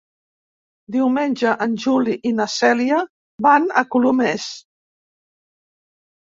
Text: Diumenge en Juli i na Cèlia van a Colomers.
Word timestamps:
Diumenge 0.93 1.51
en 1.65 1.75
Juli 1.83 2.15
i 2.29 2.31
na 2.37 2.47
Cèlia 2.53 3.03
van 3.49 3.69
a 3.83 3.85
Colomers. 3.97 4.49